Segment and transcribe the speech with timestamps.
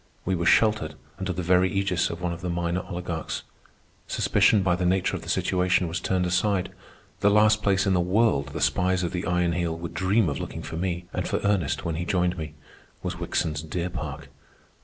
[0.25, 3.43] We were sheltered under the very ægis of one of the minor oligarchs.
[4.07, 6.71] Suspicion, by the nature of the situation, was turned aside.
[7.19, 10.39] The last place in the world the spies of the Iron Heel would dream of
[10.39, 12.55] looking for me, and for Ernest when he joined me,
[13.03, 14.29] was Wickson's deer park.